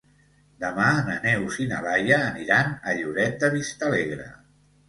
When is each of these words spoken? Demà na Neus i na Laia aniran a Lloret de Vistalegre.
Demà 0.63 0.87
na 1.09 1.17
Neus 1.25 1.59
i 1.65 1.67
na 1.73 1.83
Laia 1.87 2.19
aniran 2.31 2.73
a 2.93 2.97
Lloret 3.03 3.39
de 3.45 3.51
Vistalegre. 3.59 4.31